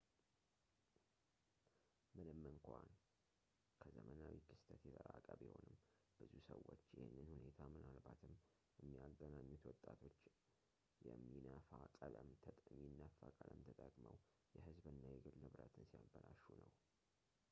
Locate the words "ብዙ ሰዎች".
6.21-6.81